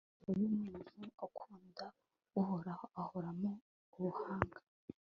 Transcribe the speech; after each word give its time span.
amagambo 0.03 0.31
y'umuntu 0.39 1.01
ukunda 1.27 1.85
uhoraho 2.39 2.85
ahoramo 3.01 3.51
ubuhanga 3.95 4.57